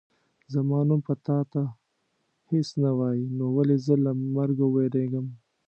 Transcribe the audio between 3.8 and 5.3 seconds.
زه له مرګه ووېرېږم.